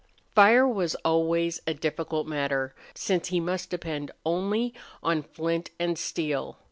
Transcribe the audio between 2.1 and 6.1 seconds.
matter, since he must depend only on flint and